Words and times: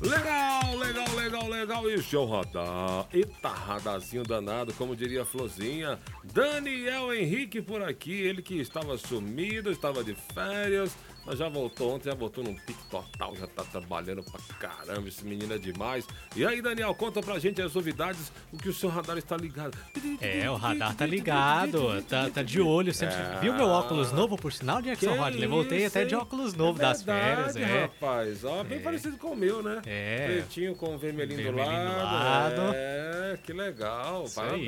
Legal, 0.00 0.76
legal, 0.76 1.14
legal, 1.16 1.48
legal. 1.48 1.90
Isso 1.90 2.16
é 2.16 2.18
o 2.18 2.26
radar. 2.26 3.06
Eita, 3.12 3.48
radarzinho 3.48 4.22
danado, 4.22 4.72
como 4.74 4.94
diria 4.94 5.22
a 5.22 5.24
Flozinha. 5.24 5.98
Daniel 6.24 7.12
Henrique 7.14 7.62
por 7.62 7.82
aqui, 7.82 8.12
ele 8.12 8.42
que 8.42 8.54
estava 8.60 8.96
sumido, 8.98 9.70
estava 9.70 10.04
de 10.04 10.14
férias, 10.34 10.94
mas 11.24 11.38
já 11.38 11.48
voltou 11.48 11.94
ontem, 11.94 12.08
já 12.10 12.14
voltou 12.14 12.44
num 12.44 12.54
pique 12.54 12.84
total, 12.90 13.34
já 13.36 13.46
tá 13.48 13.64
trabalhando 13.64 14.22
pra 14.22 14.38
caramba, 14.60 15.08
esse 15.08 15.24
menino 15.24 15.54
é 15.54 15.58
demais. 15.58 16.06
E 16.36 16.44
aí, 16.46 16.60
Daniel, 16.60 16.94
conta 16.94 17.20
pra 17.22 17.38
gente 17.38 17.60
as 17.62 17.74
novidades, 17.74 18.30
o 18.52 18.56
que 18.58 18.68
o 18.68 18.72
seu 18.72 18.88
radar 18.90 19.16
está 19.18 19.36
ligado. 19.36 19.76
É, 20.20 20.48
o 20.50 20.54
radar 20.56 20.94
tá 20.94 21.06
ligado, 21.06 22.02
tá, 22.02 22.28
tá 22.30 22.42
de 22.42 22.60
olho 22.60 22.92
sempre. 22.92 23.16
É. 23.16 23.38
Viu 23.40 23.54
meu 23.54 23.66
óculos 23.66 24.12
novo, 24.12 24.36
por 24.36 24.52
sinal, 24.52 24.80
Jackson 24.82 25.12
Que 25.12 25.18
Rodley? 25.18 25.46
Voltei 25.48 25.86
até 25.86 26.04
de 26.04 26.14
óculos 26.14 26.54
novo 26.54 26.78
É 26.80 26.82
das 26.82 27.02
verdade, 27.02 27.52
férias, 27.54 27.56
é. 27.56 27.82
rapaz. 27.82 28.44
Ó, 28.44 28.62
bem 28.62 28.78
É. 28.78 28.82
parecido 28.82 29.16
com 29.16 29.28
o 29.32 29.36
meu, 29.36 29.62
né? 29.62 29.80
É. 29.86 30.26
Pretinho 30.26 30.74
com 30.74 30.98
vermelhinho, 30.98 31.40
Vermelhinho 31.44 31.84
do 31.84 31.94
do 31.94 31.94
lado. 31.94 32.60
lado. 32.60 32.72
É, 32.74 33.38
que 33.42 33.52
legal. 33.52 34.24
Isso 34.24 34.34
Parabéns. 34.34 34.66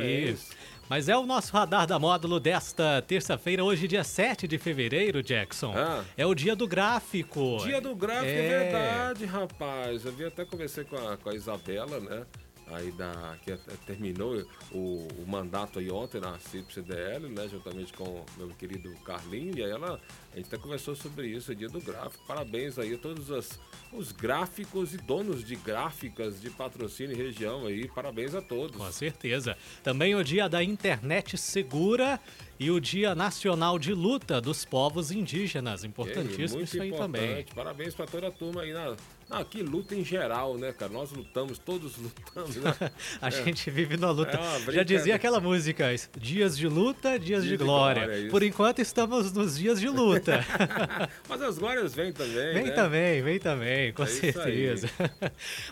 aí. 0.53 0.59
Mas 0.89 1.07
é 1.09 1.17
o 1.17 1.27
nosso 1.27 1.53
radar 1.53 1.87
da 1.87 1.99
módulo 1.99 2.41
desta 2.41 3.03
terça-feira, 3.03 3.63
hoje, 3.63 3.87
dia 3.87 4.03
7 4.05 4.49
de 4.49 4.57
fevereiro, 4.57 5.23
Jackson. 5.23 5.75
Ah. 5.77 6.03
É 6.17 6.25
o 6.25 6.35
dia 6.35 6.57
do 6.57 6.67
gráfico. 6.67 7.59
Dia 7.59 7.79
do 7.81 7.95
gráfico, 7.95 8.27
é, 8.27 8.47
É. 8.47 8.49
verdade, 8.49 9.25
rapaz. 9.27 10.05
Eu 10.07 10.13
vi 10.13 10.25
até 10.25 10.45
conversei 10.47 10.85
com 10.85 10.97
a, 10.97 11.17
com 11.19 11.29
a 11.29 11.35
Isabela, 11.35 12.01
né? 12.01 12.25
Aí 12.71 12.93
da, 12.93 13.37
que 13.43 13.57
terminou 13.87 14.45
o, 14.73 15.09
o 15.19 15.25
mandato 15.27 15.79
aí 15.79 15.91
ontem 15.91 16.21
na 16.21 16.39
CIP-CDL, 16.39 17.29
né? 17.29 17.49
Juntamente 17.49 17.93
com 17.93 18.05
o 18.05 18.27
meu 18.37 18.49
querido 18.51 18.93
Carlinho. 19.05 19.57
E 19.57 19.65
aí 19.65 19.71
ela, 19.71 20.01
a 20.33 20.37
gente 20.37 20.47
até 20.47 20.59
conversou 20.59 20.95
sobre 20.95 21.29
isso, 21.29 21.55
dia 21.55 21.69
do 21.69 21.81
gráfico. 21.81 22.25
Parabéns 22.27 22.79
aí 22.79 22.95
a 22.95 22.99
todos 22.99 23.31
as, 23.31 23.59
os 23.93 24.13
gráficos 24.13 24.95
e 24.95 24.99
donos 24.99 25.45
de 25.45 25.57
gráficas 25.57 26.41
de 26.41 26.51
patrocínio 26.51 27.13
e 27.13 27.17
região 27.17 27.67
aí. 27.67 27.89
Parabéns 27.89 28.35
a 28.35 28.43
todos. 28.43 28.77
Com 28.77 28.93
certeza. 28.93 29.57
Também 29.83 30.15
o 30.15 30.23
dia 30.23 30.49
da 30.49 30.63
internet 30.63 31.37
segura 31.39 32.21
e 32.59 32.71
o 32.71 32.81
dia 32.81 33.15
nacional 33.15 33.79
de 33.79 33.95
luta 33.95 34.41
dos 34.41 34.65
povos 34.65 35.11
indígenas. 35.11 35.85
Importantíssimo 35.85 36.59
Muito 36.59 36.65
isso 36.65 36.83
aí 36.83 36.93
também. 36.93 37.25
importante. 37.25 37.55
Parabéns 37.55 37.95
pra 37.95 38.07
toda 38.07 38.29
a 38.29 38.31
turma 38.31 38.63
aí 38.63 38.73
na. 38.73 38.97
Na 39.29 39.45
que 39.45 39.63
luta 39.63 39.95
em 39.95 40.05
geral, 40.05 40.57
né, 40.57 40.73
cara? 40.73 40.91
Nós 40.91 41.13
lutamos, 41.13 41.59
todos 41.59 41.97
lutamos, 41.99 42.57
né? 42.57 42.75
A 43.21 43.29
gente 43.31 43.71
vive 43.71 43.97
na 43.97 44.11
luta. 44.11 44.39
É 44.69 44.73
Já 44.73 44.83
dizia 44.83 45.15
aquela 45.15 45.41
música, 45.41 45.87
dias 46.17 46.57
de 46.57 46.67
luta, 46.67 47.19
dias 47.19 47.43
de 47.45 47.51
de 47.51 47.57
glória. 47.57 48.05
glória, 48.05 48.21
isso. 48.21 48.31
Por 48.31 48.43
enquanto 48.43 48.79
estamos 48.81 49.33
nos 49.33 49.59
dias 49.59 49.81
de 49.81 49.89
luta. 49.89 50.45
Mas 51.29 51.43
as 51.43 51.59
glórias 51.59 51.95
vêm 51.95 52.13
também. 52.13 52.55
Vem 52.55 52.65
né? 52.65 52.71
também, 52.71 53.23
vem 53.23 53.39
também, 53.39 53.93
com 53.93 54.03
É 54.03 54.07
certeza. 54.07 54.89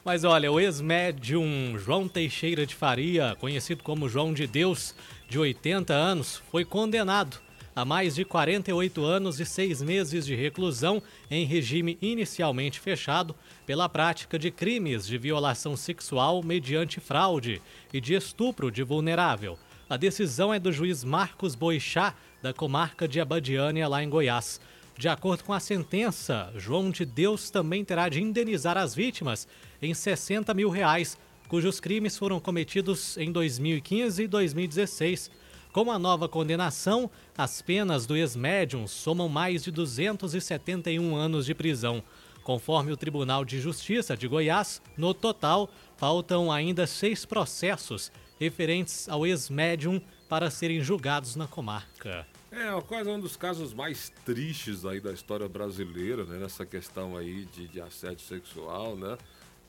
Mas 0.05 0.25
olha, 0.25 0.51
o 0.53 0.61
ex-médium 0.61 1.79
João 1.79 2.09
Teixeira 2.09 2.67
de 2.67 2.75
Faria, 2.75 3.37
conhecido 3.41 3.83
como 3.83 4.09
João 4.09 4.33
de 4.33 4.47
Deus, 4.47 4.95
de 5.29 5.39
80 5.39 5.93
anos, 5.95 6.43
foi 6.51 6.65
condenado 6.65 7.46
a 7.77 7.85
mais 7.85 8.15
de 8.15 8.25
48 8.25 9.05
anos 9.05 9.39
e 9.39 9.45
6 9.45 9.83
meses 9.83 10.25
de 10.25 10.35
reclusão 10.35 11.03
em 11.31 11.45
regime 11.45 11.99
inicialmente 12.01 12.81
fechado 12.81 13.37
pela 13.67 13.87
prática 13.87 14.39
de 14.39 14.51
crimes 14.51 15.07
de 15.07 15.19
violação 15.19 15.77
sexual 15.77 16.43
mediante 16.43 17.01
fraude 17.01 17.61
e 17.93 18.01
de 18.01 18.15
estupro 18.15 18.71
de 18.71 18.83
vulnerável. 18.83 19.59
A 19.91 19.99
decisão 19.99 20.55
é 20.55 20.59
do 20.59 20.73
juiz 20.73 21.05
Marcos 21.05 21.55
Boixá, 21.55 22.15
da 22.43 22.55
comarca 22.55 23.07
de 23.07 23.21
Abadiânia, 23.21 23.87
lá 23.87 24.03
em 24.03 24.09
Goiás. 24.09 24.59
De 24.97 25.07
acordo 25.07 25.45
com 25.45 25.53
a 25.53 25.61
sentença, 25.61 26.51
João 26.57 26.91
de 26.91 27.05
Deus 27.05 27.51
também 27.51 27.85
terá 27.85 28.09
de 28.09 28.23
indenizar 28.23 28.79
as 28.79 28.95
vítimas 28.95 29.47
em 29.83 29.93
60 29.93 30.55
mil 30.55 30.71
reais, 30.71 31.19
cujos 31.47 31.79
crimes 31.79 32.17
foram 32.17 32.41
cometidos 32.41 33.19
em 33.19 33.31
2015 33.31 34.23
e 34.23 34.27
2016. 34.27 35.31
Com 35.77 35.91
a 35.91 35.99
nova 35.99 36.27
condenação, 36.27 37.11
as 37.37 37.61
penas 37.61 38.07
do 38.07 38.17
ex-médium 38.17 38.87
somam 38.87 39.29
mais 39.29 39.63
de 39.63 39.71
271 39.71 41.15
anos 41.15 41.45
de 41.45 41.55
prisão. 41.55 42.03
Conforme 42.43 42.93
o 42.93 42.97
Tribunal 42.97 43.45
de 43.45 43.61
Justiça 43.61 44.17
de 44.17 44.27
Goiás, 44.27 44.81
no 44.97 45.13
total, 45.13 45.69
faltam 45.99 46.51
ainda 46.51 46.87
seis 46.87 47.27
processos 47.27 48.11
referentes 48.41 49.07
ao 49.07 49.27
ex-médium 49.27 50.01
para 50.31 50.51
serem 50.51 50.81
julgados 50.81 51.37
na 51.37 51.47
comarca. 51.47 52.27
É, 52.51 52.81
quase 52.89 53.11
um 53.11 53.21
dos 53.21 53.37
casos 53.37 53.75
mais 53.75 54.11
tristes 54.25 54.87
aí 54.87 54.99
da 54.99 55.13
história 55.13 55.47
brasileira, 55.47 56.25
né? 56.25 56.39
Nessa 56.39 56.65
questão 56.65 57.19
aí 57.19 57.45
de, 57.55 57.69
de 57.69 57.83
assédio 57.83 58.25
sexual, 58.25 58.97
né? 58.97 59.19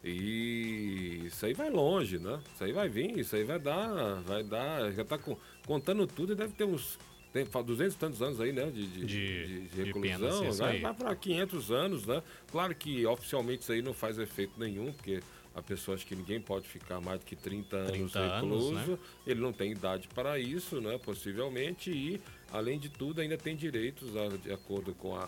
E 0.10 1.26
isso 1.28 1.46
aí 1.46 1.54
vai 1.54 1.70
longe, 1.70 2.18
né? 2.20 2.40
Isso 2.54 2.64
aí 2.64 2.72
vai 2.72 2.88
vir, 2.90 3.18
isso 3.20 3.36
aí 3.36 3.44
vai 3.44 3.60
dar, 3.60 4.22
vai 4.22 4.44
dar, 4.44 4.92
já 4.94 5.04
tá 5.04 5.18
com- 5.18 5.38
contando 5.66 6.06
tudo 6.08 6.34
e 6.34 6.36
deve 6.36 6.54
ter 6.54 6.64
uns 6.66 6.98
tem, 7.34 7.46
fa- 7.46 7.62
200 7.62 7.94
e 7.94 7.98
tantos 7.98 8.22
anos 8.22 8.40
aí, 8.40 8.52
né? 8.54 8.70
De, 8.72 8.88
de, 8.88 9.06
De- 9.06 9.46
de 9.70 9.84
de 9.84 9.94
penas, 9.94 10.20
reclusão, 10.22 10.50
isso 10.50 10.58
vai, 10.60 10.80
vai 10.80 10.94
para 10.94 11.16
500 11.16 11.72
anos, 11.72 12.06
né? 12.06 12.24
Claro 12.52 12.74
que 12.74 13.06
oficialmente 13.06 13.62
isso 13.64 13.72
aí 13.72 13.82
não 13.82 13.94
faz 13.94 14.18
efeito 14.18 14.54
nenhum, 14.58 14.92
porque 14.94 15.20
a 15.54 15.62
pessoa 15.62 15.96
acha 15.96 16.06
que 16.06 16.16
ninguém 16.16 16.40
pode 16.40 16.68
ficar 16.68 17.02
mais 17.02 17.20
do 17.20 17.26
que 17.26 17.36
30 17.36 17.76
anos 17.76 17.92
30 17.92 18.20
anos, 18.20 18.34
recluso, 18.70 18.92
né? 18.92 18.98
ele 19.26 19.42
não 19.42 19.52
tem 19.52 19.72
idade 19.72 20.08
para 20.08 20.40
isso, 20.40 20.80
né? 20.80 20.98
Possivelmente, 21.04 21.92
e 21.92 22.22
além 22.52 22.80
de 22.80 22.90
tudo, 22.90 23.20
ainda 23.22 23.38
tem 23.38 23.56
direitos 23.56 24.16
a- 24.16 24.30
de 24.38 24.52
acordo 24.54 24.94
com, 24.96 25.16
a, 25.16 25.28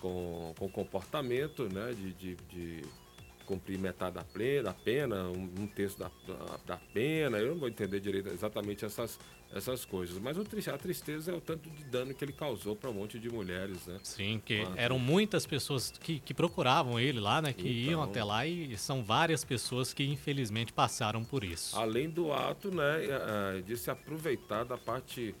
com, 0.00 0.52
com 0.58 0.66
o 0.66 0.70
comportamento, 0.70 1.68
né? 1.72 1.94
De, 1.94 2.12
de 2.12 2.82
cumprir 3.46 3.78
metade 3.78 4.16
da, 4.16 4.24
ple- 4.24 4.62
da 4.62 4.74
pena, 4.74 5.24
um, 5.24 5.48
um 5.60 5.66
terço 5.66 5.98
da, 5.98 6.10
da, 6.26 6.56
da 6.66 6.76
pena. 6.92 7.38
Eu 7.38 7.52
não 7.52 7.58
vou 7.58 7.68
entender 7.68 8.00
direito 8.00 8.28
exatamente 8.28 8.84
essas, 8.84 9.18
essas 9.54 9.84
coisas, 9.84 10.18
mas 10.18 10.36
o, 10.36 10.42
a 10.42 10.78
tristeza 10.78 11.30
é 11.30 11.34
o 11.34 11.40
tanto 11.40 11.70
de 11.70 11.84
dano 11.84 12.12
que 12.12 12.24
ele 12.24 12.32
causou 12.32 12.74
para 12.76 12.90
um 12.90 12.92
monte 12.92 13.18
de 13.18 13.30
mulheres, 13.30 13.86
né? 13.86 13.98
Sim, 14.02 14.42
que 14.44 14.60
Ah, 14.62 14.72
eram 14.76 14.98
muitas 14.98 15.46
pessoas 15.46 15.90
que, 16.00 16.18
que 16.18 16.34
procuravam 16.34 16.98
ele 16.98 17.20
lá, 17.20 17.40
né? 17.40 17.52
Que 17.52 17.68
Então. 17.82 17.92
iam 17.92 18.02
até 18.02 18.22
lá 18.24 18.46
e 18.46 18.76
são 18.76 19.02
várias 19.02 19.44
pessoas 19.44 19.94
que 19.94 20.04
infelizmente 20.04 20.72
passaram 20.72 21.24
por 21.24 21.44
isso. 21.44 21.78
Além 21.78 22.10
do 22.10 22.32
ato, 22.32 22.74
né, 22.74 23.04
eh, 23.04 23.08
eh, 23.58 23.62
de 23.62 23.76
se 23.76 23.90
aproveitar 23.90 24.64
da 24.64 24.76
parte 24.76 25.34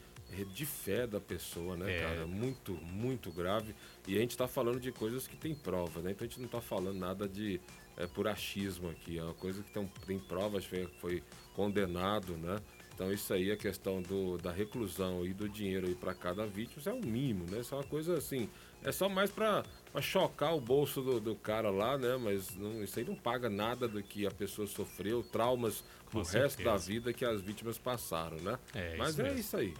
de 0.52 0.66
fé 0.66 1.06
da 1.06 1.20
pessoa, 1.20 1.76
né, 1.76 1.96
É. 1.98 2.00
cara? 2.02 2.26
Muito, 2.26 2.72
muito 2.72 3.30
grave. 3.30 3.74
E 4.06 4.16
a 4.16 4.20
gente 4.20 4.32
está 4.32 4.46
falando 4.48 4.80
de 4.80 4.92
coisas 4.92 5.26
que 5.26 5.36
tem 5.36 5.54
prova, 5.54 6.00
né? 6.00 6.10
Então 6.12 6.24
a 6.26 6.28
gente 6.28 6.38
não 6.38 6.46
está 6.46 6.60
falando 6.60 6.98
nada 6.98 7.28
de 7.28 7.60
eh, 7.96 8.06
por 8.08 8.26
achismo 8.28 8.90
aqui. 8.90 9.18
É 9.18 9.22
uma 9.22 9.34
coisa 9.34 9.62
que 9.62 9.70
tem, 9.72 9.86
tem 10.06 10.18
provas, 10.18 10.64
foi, 10.64 10.86
foi 11.00 11.22
condenado, 11.54 12.36
né? 12.36 12.58
Então 12.94 13.12
isso 13.12 13.32
aí, 13.34 13.50
a 13.52 13.56
questão 13.56 14.00
do, 14.00 14.38
da 14.38 14.50
reclusão 14.50 15.24
e 15.26 15.32
do 15.34 15.48
dinheiro 15.48 15.86
aí 15.86 15.94
para 15.94 16.14
cada 16.14 16.46
vítima, 16.46 16.78
isso 16.78 16.88
é 16.88 16.92
o 16.94 17.04
mínimo, 17.04 17.44
né? 17.50 17.60
Isso 17.60 17.74
é 17.74 17.78
uma 17.78 17.84
coisa 17.84 18.16
assim, 18.16 18.48
é 18.82 18.90
só 18.90 19.06
mais 19.08 19.30
para 19.30 19.62
chocar 20.00 20.54
o 20.56 20.60
bolso 20.60 21.02
do, 21.02 21.20
do 21.20 21.34
cara 21.36 21.68
lá, 21.70 21.98
né? 21.98 22.16
Mas 22.16 22.54
não- 22.56 22.82
isso 22.82 22.98
aí 22.98 23.04
não 23.04 23.14
paga 23.14 23.50
nada 23.50 23.86
do 23.86 24.02
que 24.02 24.26
a 24.26 24.30
pessoa 24.30 24.66
sofreu, 24.66 25.22
traumas 25.22 25.84
Com 26.10 26.20
o 26.20 26.22
resto 26.22 26.62
da 26.62 26.78
certeza. 26.78 26.86
vida 26.86 27.12
que 27.12 27.24
as 27.24 27.40
vítimas 27.42 27.76
passaram, 27.76 28.38
né? 28.38 28.58
É, 28.74 28.96
Mas 28.96 29.10
isso 29.10 29.20
é 29.20 29.24
mesmo. 29.24 29.38
isso 29.40 29.56
aí. 29.58 29.74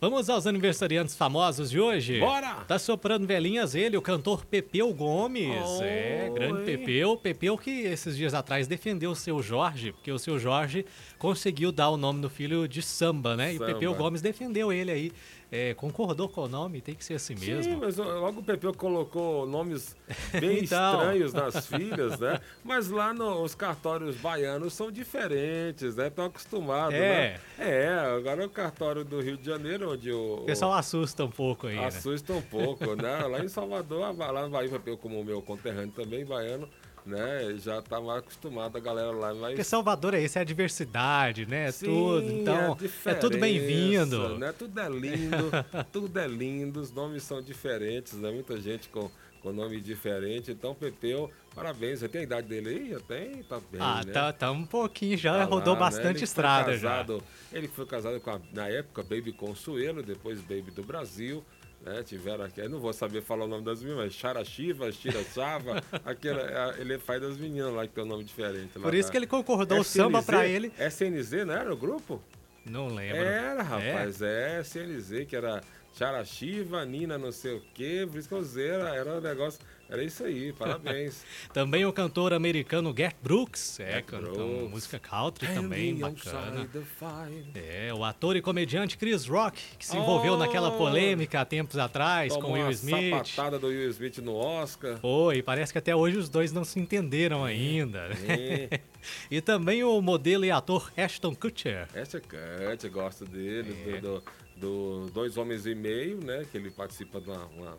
Vamos 0.00 0.30
aos 0.30 0.46
aniversariantes 0.46 1.14
famosos 1.14 1.68
de 1.70 1.78
hoje? 1.78 2.18
Bora! 2.20 2.54
Tá 2.66 2.78
soprando 2.78 3.26
velhinhas 3.26 3.74
ele, 3.74 3.96
o 3.98 4.02
cantor 4.02 4.46
Pepeu 4.46 4.92
Gomes. 4.94 5.50
é, 5.82 6.28
Oi. 6.30 6.34
grande 6.38 6.64
Pepeu. 6.64 7.16
Pepeu 7.18 7.58
que 7.58 7.70
esses 7.82 8.16
dias 8.16 8.32
atrás 8.32 8.66
defendeu 8.66 9.10
o 9.10 9.16
seu 9.16 9.42
Jorge, 9.42 9.92
porque 9.92 10.10
o 10.10 10.18
seu 10.18 10.38
Jorge 10.38 10.86
conseguiu 11.18 11.70
dar 11.70 11.90
o 11.90 11.98
nome 11.98 12.20
do 12.22 12.30
filho 12.30 12.66
de 12.66 12.80
samba, 12.80 13.36
né? 13.36 13.52
E 13.52 13.56
o 13.56 13.58
Samba. 13.58 13.72
Pepeu 13.74 13.94
Gomes 13.94 14.22
defendeu 14.22 14.72
ele 14.72 14.90
aí. 14.90 15.12
É, 15.52 15.74
concordou 15.74 16.28
com 16.28 16.42
o 16.42 16.48
nome, 16.48 16.80
tem 16.80 16.94
que 16.94 17.04
ser 17.04 17.14
assim 17.14 17.36
Sim, 17.36 17.46
mesmo. 17.54 17.78
mas 17.80 17.98
ó, 17.98 18.04
logo 18.20 18.38
o 18.38 18.42
Pepeu 18.42 18.72
colocou 18.72 19.44
nomes 19.48 19.96
bem 20.40 20.60
Então. 20.62 20.92
estranhos 20.94 21.32
nas 21.34 21.66
filhas, 21.66 22.20
né? 22.20 22.38
Mas 22.62 22.88
lá 22.88 23.12
no- 23.12 23.42
os 23.42 23.52
cartórios 23.52 24.14
baianos 24.14 24.72
são 24.74 24.92
diferentes, 24.92 25.96
né? 25.96 26.06
Estão 26.06 26.26
acostumados, 26.26 26.94
É. 26.94 27.40
né? 27.58 27.66
É, 27.66 27.88
agora 28.16 28.46
o 28.46 28.48
cartório 28.48 29.04
do 29.04 29.20
Rio 29.20 29.36
de 29.36 29.44
Janeiro, 29.44 29.59
onde 29.88 30.12
o... 30.12 30.40
O 30.42 30.44
pessoal 30.44 30.72
assusta 30.72 31.24
um 31.24 31.30
pouco 31.30 31.66
aí, 31.66 31.76
né? 31.76 31.86
Assusta 31.86 32.32
um 32.32 32.42
pouco, 32.42 32.94
né? 32.94 33.18
Lá 33.26 33.44
em 33.44 33.48
Salvador, 33.48 34.16
lá 34.16 34.42
no 34.42 34.50
Bahia, 34.50 34.70
como 35.00 35.20
o 35.20 35.24
meu 35.24 35.40
conterrâneo 35.42 35.92
também, 35.92 36.24
baiano, 36.24 36.68
né? 37.04 37.54
Já 37.58 37.80
tá 37.82 38.00
mais 38.00 38.18
acostumado 38.18 38.76
a 38.76 38.80
galera 38.80 39.10
lá, 39.10 39.34
mas... 39.34 39.50
Porque 39.50 39.64
Salvador 39.64 40.14
é 40.14 40.22
isso, 40.22 40.38
é 40.38 40.42
a 40.42 40.44
diversidade, 40.44 41.46
né? 41.46 41.68
É 41.68 41.72
Sim, 41.72 41.86
tudo. 41.86 42.32
Então, 42.32 42.78
a 43.04 43.10
é 43.10 43.14
tudo 43.14 43.38
bem-vindo. 43.38 44.38
Né? 44.38 44.52
Tudo 44.52 44.80
é 44.80 44.88
lindo, 44.88 45.50
tudo 45.92 46.18
é 46.18 46.26
lindo, 46.26 46.80
os 46.80 46.92
nomes 46.92 47.22
são 47.22 47.42
diferentes, 47.42 48.14
né? 48.14 48.30
Muita 48.30 48.60
gente 48.60 48.88
com, 48.88 49.10
com 49.40 49.52
nome 49.52 49.80
diferente. 49.80 50.50
Então, 50.50 50.74
Pepeu, 50.74 51.30
parabéns. 51.54 52.00
Você 52.00 52.08
tem 52.08 52.20
a 52.22 52.24
idade 52.24 52.46
dele 52.48 52.68
aí? 52.68 52.90
Já 52.90 53.00
tem? 53.00 53.42
Tá 53.42 53.58
bem, 53.70 53.80
Ah, 53.80 54.02
né? 54.04 54.12
tá, 54.12 54.32
tá 54.32 54.50
um 54.50 54.64
pouquinho, 54.66 55.16
já 55.16 55.38
Tá 55.38 55.44
rodou 55.44 55.74
lá, 55.74 55.80
né? 55.80 55.86
bastante 55.86 56.06
Ele 56.08 56.14
foi 56.18 56.24
estrada 56.24 56.72
casado- 56.72 57.22
Ele 57.52 57.68
foi 57.68 57.86
casado 57.86 58.20
com 58.20 58.30
a, 58.30 58.40
na 58.52 58.68
época, 58.68 59.02
Baby 59.02 59.32
Consuelo, 59.32 60.02
depois 60.02 60.40
Baby 60.40 60.70
do 60.70 60.82
Brasil. 60.82 61.44
Né, 61.82 62.02
tiveram 62.02 62.44
aqui, 62.44 62.60
não 62.68 62.78
vou 62.78 62.92
saber 62.92 63.22
falar 63.22 63.46
o 63.46 63.48
nome 63.48 63.64
das 63.64 63.80
meninas, 63.80 64.04
mas 64.04 64.12
Charachiva, 64.12 64.92
Chirachava, 64.92 65.82
aquela, 66.04 66.74
é, 66.76 66.80
ele 66.82 66.92
é 66.92 66.98
pai 66.98 67.18
das 67.18 67.38
meninas 67.38 67.72
lá 67.72 67.86
que 67.86 67.94
tem 67.94 68.04
um 68.04 68.06
nome 68.06 68.22
diferente. 68.22 68.72
já. 68.74 68.80
Por 68.82 68.92
isso 68.94 69.10
que 69.10 69.16
ele 69.16 69.26
concordou 69.26 69.78
o 69.78 69.82
samba 69.84 70.18
SNZ? 70.18 70.26
pra 70.26 70.46
ele. 70.46 70.70
SNZ, 70.78 71.46
não 71.46 71.54
era 71.54 71.72
o 71.72 71.76
grupo? 71.78 72.20
Não 72.66 72.88
lembro. 72.94 73.16
Era, 73.16 73.62
rapaz, 73.62 74.20
é, 74.20 74.60
SNZ, 74.60 75.24
que 75.26 75.34
era 75.34 75.62
Charachiva, 75.92 76.84
Nina 76.84 77.18
não 77.18 77.32
sei 77.32 77.54
o 77.56 77.62
quê, 77.74 78.06
usei, 78.36 78.68
era, 78.70 79.18
um 79.18 79.20
negócio, 79.20 79.60
era 79.88 80.02
isso 80.02 80.24
aí, 80.24 80.52
parabéns. 80.56 81.24
Também 81.52 81.84
o 81.84 81.92
cantor 81.92 82.32
americano 82.32 82.92
Garth 82.94 83.16
Brooks, 83.22 83.80
é, 83.80 84.00
Brooks. 84.02 84.70
música 84.70 84.98
country 84.98 85.46
também, 85.48 85.90
Hanging 85.92 86.00
bacana. 86.00 86.60
outside 86.60 86.68
the 86.68 86.80
fire. 86.80 87.44
É, 87.54 87.92
o 87.92 88.04
ator 88.04 88.36
e 88.36 88.40
comediante 88.42 88.96
Chris 88.96 89.26
Rock, 89.26 89.60
que 89.78 89.84
se 89.84 89.96
envolveu 89.96 90.34
Oh! 90.34 90.36
naquela 90.38 90.70
polêmica 90.70 91.40
há 91.40 91.44
tempos 91.44 91.76
atrás 91.76 92.34
com 92.36 92.52
Will 92.52 92.62
uma 92.62 92.70
Smith. 92.72 93.10
sapatada 93.26 93.58
do 93.58 93.66
Will 93.66 93.90
Smith 93.90 94.18
no 94.18 94.36
Oscar. 94.36 94.98
Foi, 95.00 95.42
parece 95.42 95.72
que 95.72 95.78
até 95.78 95.94
hoje 95.94 96.16
os 96.18 96.28
dois 96.28 96.52
não 96.52 96.64
se 96.64 96.78
entenderam 96.80 97.44
ainda. 97.44 98.08
É. 98.28 98.80
e 99.30 99.40
também 99.40 99.82
o 99.84 100.00
modelo 100.00 100.44
e 100.44 100.50
ator 100.50 100.90
Ashton 100.96 101.34
Kutcher. 101.34 101.88
Cut, 102.20 102.84
eu 102.84 102.90
gosto 102.92 103.24
dele, 103.24 103.76
É. 103.88 104.00
do, 104.00 104.20
do, 104.20 104.22
do 104.60 105.06
Dois 105.12 105.36
Homens 105.36 105.66
e 105.66 105.74
Meio, 105.74 106.18
né? 106.22 106.46
Que 106.50 106.58
ele 106.58 106.70
participa 106.70 107.20
de 107.20 107.30
uma, 107.30 107.44
uma, 107.46 107.76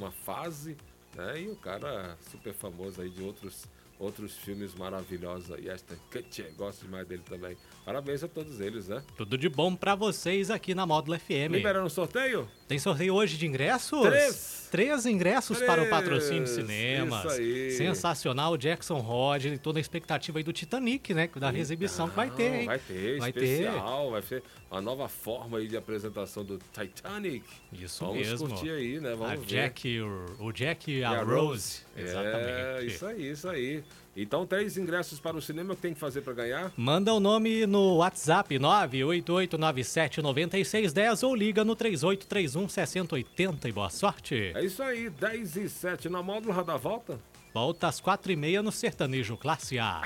uma- 0.00 0.10
fase, 0.24 0.76
né? 1.14 1.40
E 1.42 1.48
o 1.48 1.56
cara 1.56 2.16
super 2.30 2.52
famoso 2.52 3.00
aí 3.00 3.08
de 3.08 3.22
outros, 3.22 3.64
outros 3.98 4.36
filmes 4.36 4.74
maravilhosos 4.74 5.50
aí. 5.52 5.70
Ashton 5.70 5.94
Kutcher, 6.12 6.52
gosto 6.56 6.84
demais 6.84 7.06
dele 7.06 7.22
também. 7.24 7.56
Parabéns 7.84 8.22
a 8.24 8.28
todos 8.28 8.60
eles, 8.60 8.88
né? 8.88 9.02
Tudo 9.16 9.38
de 9.38 9.48
bom 9.48 9.74
pra 9.76 9.94
vocês 9.94 10.50
aqui 10.50 10.74
na 10.74 10.84
Módulo 10.84 11.18
FM. 11.18 11.52
Liberando 11.52 11.86
o 11.86 11.90
sorteio? 11.90 12.48
Tem 12.66 12.78
sorteio 12.78 13.14
hoje 13.14 13.36
de 13.36 13.46
ingressos? 13.46 14.00
Três. 14.02 14.68
Três 14.70 15.06
ingressos 15.06 15.60
para 15.62 15.82
o 15.82 15.88
patrocínio 15.90 16.44
Três. 16.44 16.50
cinemas. 16.56 17.24
Isso 17.24 17.40
aí. 17.40 17.70
Sensacional, 17.72 18.56
Jackson 18.56 18.98
Rod, 18.98 19.44
e 19.44 19.58
toda 19.58 19.78
a 19.78 19.80
expectativa 19.80 20.38
aí 20.38 20.42
do 20.42 20.52
Titanic, 20.52 21.12
né? 21.14 21.28
Da 21.36 21.52
exibição 21.52 22.08
que 22.08 22.16
vai 22.16 22.30
ter, 22.30 22.60
hein? 22.60 22.66
Vai 22.66 22.78
ter, 22.80 23.18
Vai 23.20 23.32
ter. 23.32 23.44
especial, 23.44 24.10
vai 24.10 24.22
ser 24.22 24.42
uma 24.70 24.80
nova 24.80 25.08
forma 25.08 25.58
aí 25.58 25.68
de 25.68 25.76
apresentação 25.76 26.42
do 26.44 26.58
Titanic. 26.72 27.44
Isso 27.72 28.04
Vamos 28.04 28.26
mesmo. 28.26 28.48
curtir 28.48 28.70
aí, 28.70 28.98
né? 28.98 29.10
Vamos 29.10 29.32
a 29.32 29.36
ver. 29.36 29.46
Jack, 29.46 30.00
o, 30.00 30.24
o 30.40 30.52
Jack 30.52 30.90
e 30.90 31.04
a, 31.04 31.12
E 31.12 31.16
a 31.16 31.22
Rose. 31.22 31.82
É, 31.94 32.02
Exatamente. 32.02 32.86
isso 32.94 33.06
aí, 33.06 33.30
isso 33.30 33.48
aí. 33.48 33.84
Então, 34.16 34.46
três 34.46 34.76
ingressos 34.76 35.18
para 35.18 35.36
o 35.36 35.42
cinema 35.42 35.74
que 35.74 35.82
tem 35.82 35.92
que 35.92 35.98
fazer 35.98 36.20
para 36.20 36.32
ganhar? 36.34 36.70
Manda 36.76 37.12
o 37.12 37.18
nome 37.18 37.66
no 37.66 37.96
WhatsApp 37.96 38.56
988979610 38.58 41.26
ou 41.26 41.34
liga 41.34 41.64
no 41.64 41.74
3831 41.74 42.68
6080 42.68 43.68
e 43.68 43.72
boa 43.72 43.90
sorte. 43.90 44.52
É 44.54 44.64
isso 44.64 44.80
aí, 44.82 45.10
10 45.10 45.56
e 45.56 45.68
7 45.68 46.08
na 46.08 46.22
módulo 46.22 46.62
da 46.62 46.76
volta. 46.76 47.18
Volta 47.52 47.88
às 47.88 48.00
4h30 48.00 48.62
no 48.62 48.70
Sertanejo 48.70 49.36
Classe 49.36 49.76
A. 49.78 50.02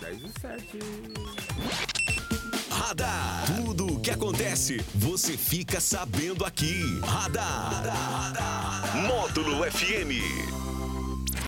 10 0.00 0.22
e 0.22 0.40
7. 0.40 0.78
Radar. 2.70 3.44
Tudo 3.64 3.94
o 3.94 4.00
que 4.00 4.10
acontece, 4.10 4.78
você 4.94 5.36
fica 5.36 5.80
sabendo 5.80 6.44
aqui. 6.44 6.82
Radar. 7.02 8.96
Módulo 9.06 9.64
FM. 9.70 10.65